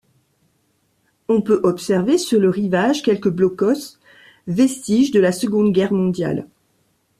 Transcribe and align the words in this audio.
On 1.29 1.43
peut 1.43 1.59
observer 1.61 2.17
sur 2.17 2.39
le 2.39 2.49
rivage 2.49 3.03
quelques 3.03 3.29
blockhaus, 3.29 3.99
vestiges 4.47 5.11
de 5.11 5.19
la 5.19 5.31
Seconde 5.31 5.71
Guerre 5.73 5.93
mondiale. 5.93 6.47